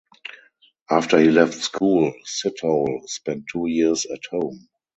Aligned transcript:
After 0.89 1.19
he 1.19 1.29
left 1.29 1.53
school 1.53 2.11
Sithole 2.25 3.07
spent 3.07 3.43
two 3.53 3.67
years 3.67 4.07
at 4.07 4.21
home. 4.31 4.67